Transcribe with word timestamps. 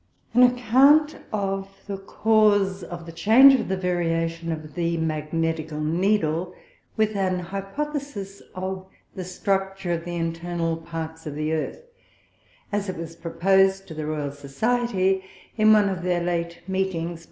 _An 0.33 0.51
Account 0.57 1.17
of 1.31 1.69
the 1.85 1.99
Cause 1.99 2.81
of 2.83 3.05
the 3.05 3.11
Change 3.11 3.53
of 3.53 3.67
the 3.67 3.77
Variation 3.77 4.51
of 4.51 4.73
the 4.73 4.97
Magnetical 4.97 5.79
Needle, 5.79 6.55
with 6.97 7.15
an 7.15 7.37
Hypothesis 7.37 8.41
of 8.55 8.87
the 9.13 9.23
Structure 9.23 9.91
of 9.91 10.03
the 10.05 10.15
Internal 10.15 10.77
Parts 10.77 11.27
of 11.27 11.35
the 11.35 11.53
Earth; 11.53 11.83
as 12.71 12.89
it 12.89 12.97
was 12.97 13.15
proposed 13.15 13.87
to 13.89 13.93
the 13.93 14.07
Royal 14.07 14.31
Society 14.31 15.23
in 15.55 15.71
one 15.71 15.87
of 15.87 16.01
their 16.01 16.23
late 16.23 16.61
Meetings. 16.67 17.19